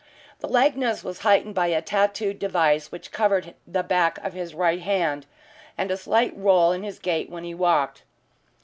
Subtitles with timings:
[0.39, 4.81] The likeness was heightened by a tattooed device which covered the back of his right
[4.81, 5.27] hand,
[5.77, 8.01] and a slight roll in his gait when he walked.